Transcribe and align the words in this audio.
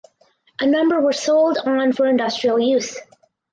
A 0.59 0.65
number 0.65 0.99
were 0.99 1.13
sold 1.13 1.59
on 1.59 1.93
for 1.93 2.07
industrial 2.07 2.57
use. 2.59 2.97